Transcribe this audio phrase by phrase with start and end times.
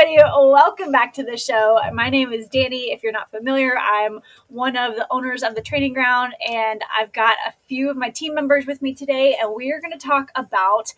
[0.00, 0.22] everybody.
[0.50, 1.80] Welcome back to the show.
[1.92, 2.92] My name is Danny.
[2.92, 7.12] If you're not familiar, I'm one of the owners of the training ground, and I've
[7.12, 9.98] got a few of my team members with me today, and we are going to
[9.98, 10.94] talk about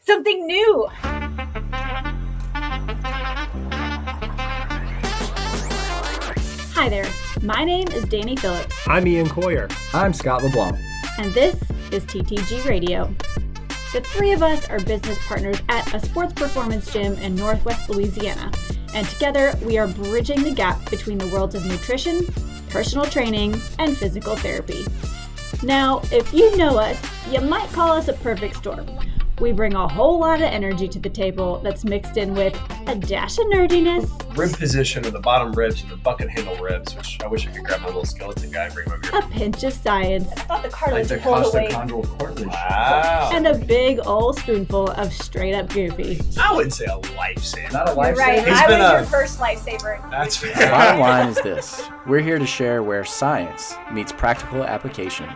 [0.00, 0.88] something new.
[6.74, 7.06] Hi there.
[7.42, 9.68] My name is Danny Phillips, I'm Ian Coyer.
[9.94, 10.76] I'm Scott LeBlanc.
[11.18, 11.54] and this
[11.92, 13.14] is TTG Radio.
[13.92, 18.50] The three of us are business partners at a sports performance gym in Northwest Louisiana,
[18.94, 22.26] and together we are bridging the gap between the worlds of nutrition,
[22.70, 24.86] personal training, and physical therapy.
[25.62, 26.98] Now, if you know us,
[27.30, 28.88] you might call us a perfect storm.
[29.42, 32.54] We bring a whole lot of energy to the table that's mixed in with
[32.86, 36.94] a dash of nerdiness, Rib position of the bottom ribs and the bucket handle ribs,
[36.94, 39.18] which I wish I could grab my little skeleton guy and bring him over here.
[39.18, 41.68] a pinch of science, I thought the Like cartilage the pulled away.
[41.70, 42.46] costochondral cartilage.
[42.46, 43.30] Wow.
[43.34, 46.20] and a big old spoonful of straight up goofy.
[46.40, 47.72] I wouldn't say a lifesaver.
[47.72, 48.46] Not a You're life right.
[48.46, 50.08] He's I been was a- your first lifesaver.
[50.10, 50.70] That's The fair.
[50.70, 55.28] bottom line is this we're here to share where science meets practical application,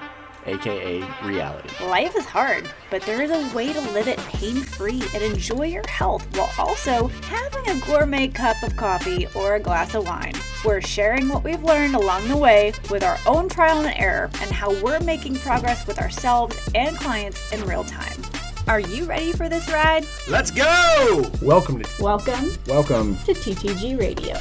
[0.46, 1.68] aka reality.
[1.84, 5.66] Life is hard, but there is a way to live it pain free and enjoy
[5.66, 10.34] your health while also having a gourmet cup of coffee or a glass of wine.
[10.64, 14.50] We're sharing what we've learned along the way with our own trial and error and
[14.50, 18.22] how we're making progress with ourselves and clients in real time.
[18.68, 20.04] Are you ready for this ride?
[20.28, 21.30] Let's go!
[21.40, 23.16] Welcome to Welcome Welcome.
[23.18, 24.36] to TTG Radio.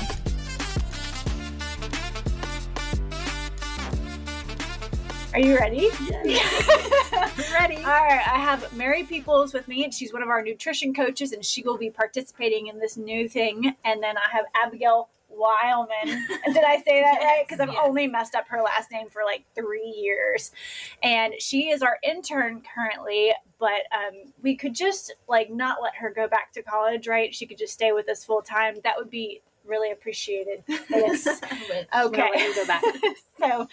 [5.36, 5.90] Are you ready?
[6.24, 7.52] Yes.
[7.54, 7.76] ready?
[7.76, 11.34] All right, I have Mary Peoples with me, and she's one of our nutrition coaches,
[11.34, 13.76] and she will be participating in this new thing.
[13.84, 16.06] And then I have Abigail Weilman.
[16.46, 17.44] Did I say that right?
[17.46, 17.84] Because I've Yes.
[17.84, 20.52] only messed up her last name for like three years.
[21.04, 26.12] And she is our intern currently, but um, we could just like not let her
[26.12, 27.36] go back to college, right?
[27.36, 28.76] She could just stay with us full time.
[28.86, 30.64] That would be really appreciated.
[30.90, 31.28] Yes.
[31.98, 32.54] Okay.
[32.56, 32.84] go back.
[33.40, 33.68] so,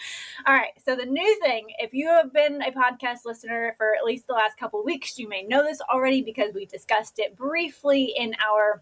[0.45, 0.71] all right.
[0.85, 4.33] So the new thing, if you have been a podcast listener for at least the
[4.33, 8.35] last couple of weeks, you may know this already because we discussed it briefly in
[8.45, 8.81] our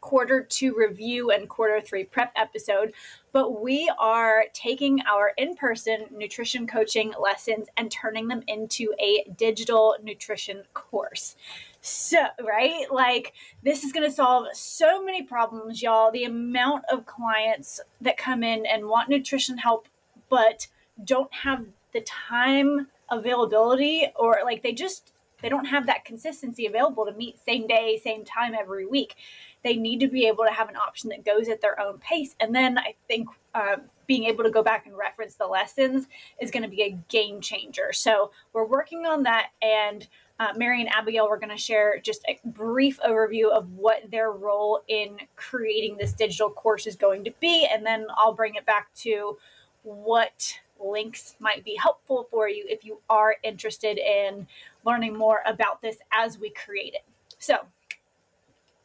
[0.00, 2.92] quarter two review and quarter three prep episode.
[3.32, 9.96] But we are taking our in-person nutrition coaching lessons and turning them into a digital
[10.02, 11.36] nutrition course.
[11.80, 12.84] So, right?
[12.90, 13.32] Like
[13.62, 16.10] this is going to solve so many problems, y'all.
[16.10, 19.88] The amount of clients that come in and want nutrition help,
[20.28, 20.66] but
[21.04, 27.06] don't have the time availability or like they just they don't have that consistency available
[27.06, 29.16] to meet same day, same time every week.
[29.62, 32.34] They need to be able to have an option that goes at their own pace.
[32.40, 33.76] And then I think uh,
[34.06, 36.08] being able to go back and reference the lessons
[36.40, 37.92] is going to be a game changer.
[37.92, 39.48] So we're working on that.
[39.62, 40.06] And
[40.40, 44.32] uh, Mary and Abigail were going to share just a brief overview of what their
[44.32, 47.68] role in creating this digital course is going to be.
[47.70, 49.36] And then I'll bring it back to
[49.82, 54.46] what links might be helpful for you if you are interested in
[54.86, 57.04] learning more about this as we create it.
[57.38, 57.66] So,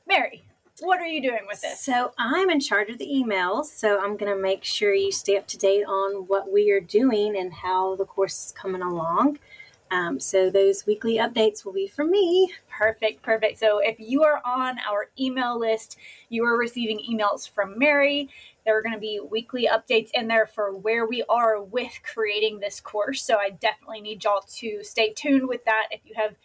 [0.05, 0.43] Mary,
[0.81, 1.79] what are you doing with this?
[1.79, 5.37] So I'm in charge of the emails, so I'm going to make sure you stay
[5.37, 9.39] up to date on what we are doing and how the course is coming along.
[9.91, 12.51] Um, so those weekly updates will be from me.
[12.69, 13.59] Perfect, perfect.
[13.59, 15.97] So if you are on our email list,
[16.29, 18.29] you are receiving emails from Mary.
[18.65, 22.59] There are going to be weekly updates in there for where we are with creating
[22.59, 23.21] this course.
[23.21, 25.87] So I definitely need y'all to stay tuned with that.
[25.91, 26.35] If you have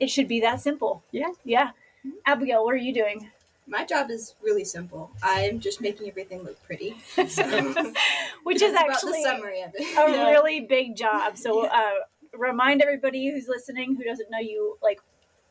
[0.00, 1.02] it should be that simple.
[1.10, 1.30] Yeah.
[1.44, 1.70] Yeah.
[2.26, 3.30] Abigail, what are you doing?
[3.66, 5.12] My job is really simple.
[5.22, 6.96] I'm just making everything look pretty.
[7.28, 7.42] So,
[8.42, 9.96] Which is actually about the summary of it.
[9.96, 11.38] a really big job.
[11.38, 11.92] So uh,
[12.36, 15.00] remind everybody who's listening who doesn't know you, like,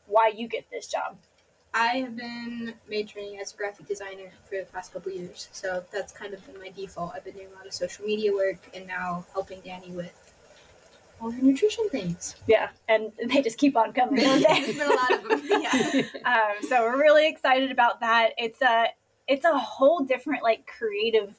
[0.06, 1.16] why you get this job.
[1.74, 6.12] I have been majoring as a graphic designer for the past couple years, so that's
[6.12, 7.12] kind of been my default.
[7.14, 10.31] I've been doing a lot of social media work and now helping Danny with
[11.22, 12.36] all nutrition things.
[12.46, 14.16] Yeah, and they just keep on coming.
[14.16, 15.42] There's been a lot of them.
[15.48, 16.02] Yeah.
[16.24, 18.30] um, so we're really excited about that.
[18.36, 18.86] It's a
[19.28, 21.34] it's a whole different like creative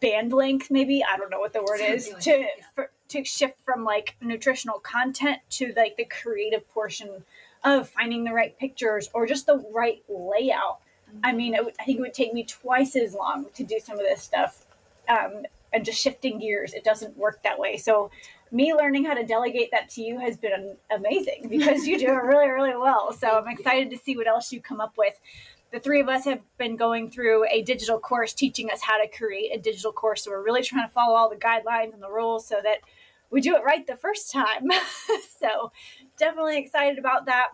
[0.00, 2.46] band length, maybe I don't know what the word is like to yeah.
[2.74, 7.24] for, to shift from like nutritional content to like the creative portion
[7.62, 10.80] of finding the right pictures or just the right layout.
[11.24, 13.98] I mean, it, I think it would take me twice as long to do some
[13.98, 14.64] of this stuff.
[15.08, 17.76] Um, and just shifting gears, it doesn't work that way.
[17.76, 18.10] So,
[18.52, 22.24] me learning how to delegate that to you has been amazing because you do it
[22.24, 23.12] really, really well.
[23.12, 25.18] So, I'm excited to see what else you come up with.
[25.72, 29.08] The three of us have been going through a digital course teaching us how to
[29.08, 30.24] create a digital course.
[30.24, 32.78] So, we're really trying to follow all the guidelines and the rules so that
[33.30, 34.68] we do it right the first time.
[35.40, 35.72] so,
[36.18, 37.48] definitely excited about that.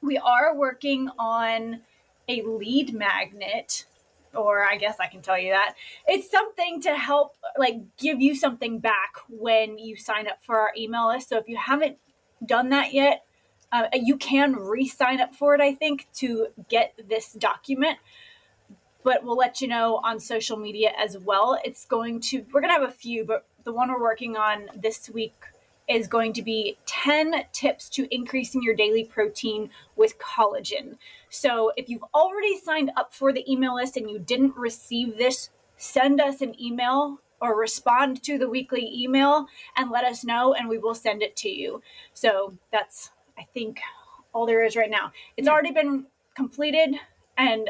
[0.00, 1.80] We are working on
[2.28, 3.86] a lead magnet
[4.34, 5.74] or I guess I can tell you that
[6.06, 10.72] it's something to help like give you something back when you sign up for our
[10.76, 11.28] email list.
[11.28, 11.98] So if you haven't
[12.44, 13.24] done that yet,
[13.70, 15.60] uh, you can re-sign up for it.
[15.60, 17.98] I think to get this document,
[19.02, 21.58] but we'll let you know on social media as well.
[21.64, 25.08] It's going to we're gonna have a few, but the one we're working on this
[25.08, 25.34] week
[25.92, 30.96] is going to be 10 tips to increasing your daily protein with collagen.
[31.28, 35.50] So if you've already signed up for the email list and you didn't receive this,
[35.76, 39.46] send us an email or respond to the weekly email
[39.76, 41.82] and let us know and we will send it to you.
[42.14, 43.80] So that's I think
[44.32, 45.12] all there is right now.
[45.36, 46.96] It's already been completed
[47.36, 47.68] and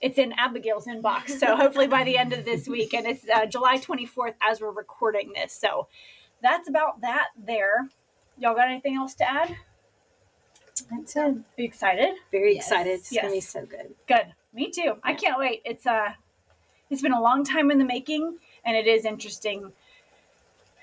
[0.00, 1.38] it's in Abigail's inbox.
[1.38, 4.72] So hopefully by the end of this week and it's uh, July 24th as we're
[4.72, 5.52] recording this.
[5.52, 5.88] So
[6.42, 7.88] that's about that there.
[8.38, 9.56] Y'all got anything else to add?
[10.90, 11.20] That's it.
[11.20, 12.14] Are you excited?
[12.32, 12.66] Very Yes.
[12.66, 12.92] excited.
[13.00, 13.94] It's gonna be so good.
[14.06, 14.34] Good.
[14.52, 14.94] Me too.
[15.02, 15.62] I can't wait.
[15.64, 16.12] It's uh
[16.88, 19.72] it's been a long time in the making and it is interesting.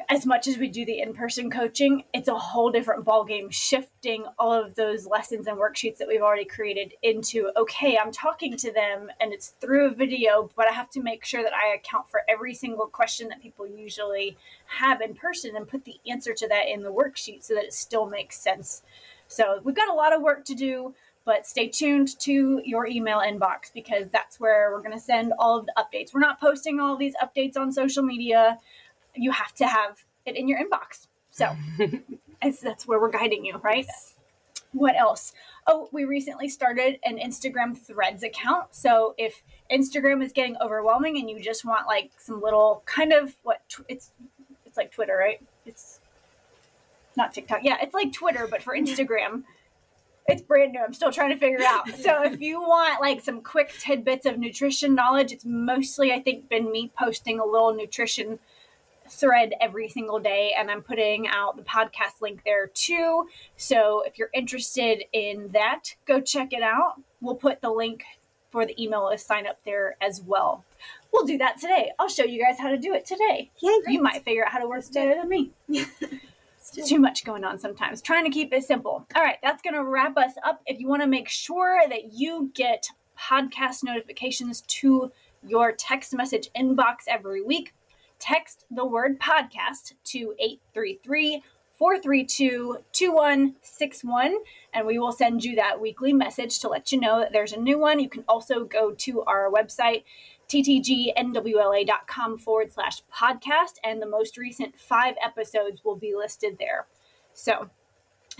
[0.10, 4.54] As much as we do the in-person coaching, it's a whole different ballgame shifting all
[4.54, 9.10] of those lessons and worksheets that we've already created into okay, I'm talking to them
[9.20, 12.22] and it's through a video, but I have to make sure that I account for
[12.30, 16.68] every single question that people usually have in person and put the answer to that
[16.68, 18.84] in the worksheet so that it still makes sense.
[19.28, 20.94] So, we've got a lot of work to do
[21.28, 25.60] but stay tuned to your email inbox because that's where we're going to send all
[25.60, 26.14] of the updates.
[26.14, 28.58] We're not posting all these updates on social media.
[29.18, 31.08] You have to have it in your inbox.
[31.32, 31.56] So
[32.42, 33.86] that's where we're guiding you, right?
[34.74, 35.34] What else?
[35.66, 38.76] Oh, we recently started an Instagram Threads account.
[38.76, 43.36] So if Instagram is getting overwhelming and you just want like some little kind of
[43.44, 44.12] what tw- it's
[44.66, 45.42] it's like Twitter, right?
[45.66, 46.00] It's
[47.16, 47.62] not TikTok.
[47.64, 49.44] Yeah, it's like Twitter but for Instagram
[50.28, 50.82] it's brand new.
[50.82, 51.88] I'm still trying to figure out.
[51.90, 56.50] So if you want like some quick tidbits of nutrition knowledge, it's mostly I think
[56.50, 58.40] been me posting a little nutrition
[59.12, 63.28] thread every single day and I'm putting out the podcast link there too.
[63.56, 67.02] So if you're interested in that, go check it out.
[67.22, 68.04] We'll put the link
[68.52, 70.64] for the email list sign up there as well.
[71.12, 71.92] We'll do that today.
[72.00, 73.52] I'll show you guys how to do it today.
[73.60, 75.52] Yay, You might figure out how to work better than me.
[76.76, 78.02] It's too much going on sometimes.
[78.02, 79.06] Trying to keep it simple.
[79.16, 80.62] All right, that's going to wrap us up.
[80.66, 85.12] If you want to make sure that you get podcast notifications to
[85.46, 87.74] your text message inbox every week,
[88.20, 91.44] text the word podcast to 833
[91.78, 94.36] 432 2161
[94.74, 97.60] and we will send you that weekly message to let you know that there's a
[97.60, 98.00] new one.
[98.00, 100.04] You can also go to our website
[100.50, 106.88] ttgnwla.com forward slash podcast, and the most recent five episodes will be listed there.
[107.34, 107.70] So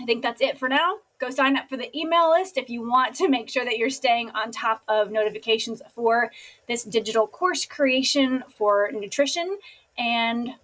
[0.00, 0.98] I think that's it for now.
[1.18, 3.90] Go sign up for the email list if you want to make sure that you're
[3.90, 6.30] staying on top of notifications for
[6.68, 9.58] this digital course creation for nutrition.
[9.98, 10.54] And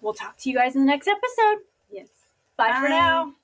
[0.00, 1.64] we'll talk to you guys in the next episode.
[1.90, 2.08] Yes.
[2.56, 3.34] Bye, for now.